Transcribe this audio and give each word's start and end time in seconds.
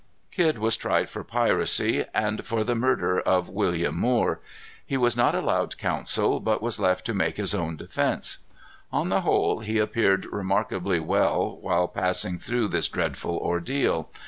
Kidd 0.31 0.57
was 0.57 0.77
tried 0.77 1.09
for 1.09 1.23
piracy, 1.23 2.05
and 2.11 2.43
for 2.43 2.63
the 2.63 2.73
murder 2.73 3.19
of 3.19 3.49
William 3.49 3.99
Moore. 3.99 4.39
He 4.83 4.97
was 4.97 5.15
not 5.15 5.35
allowed 5.35 5.77
counsel, 5.77 6.39
but 6.39 6.59
was 6.59 6.79
left 6.79 7.05
to 7.05 7.13
make 7.13 7.37
his 7.37 7.53
own 7.53 7.77
defence. 7.77 8.39
On 8.91 9.09
the 9.09 9.21
whole, 9.21 9.59
he 9.59 9.77
appeared 9.77 10.25
remarkably 10.31 10.99
well 10.99 11.55
while 11.61 11.87
passing 11.87 12.39
through 12.39 12.69
this 12.69 12.87
dreadful 12.89 13.37
ordeal. 13.37 14.09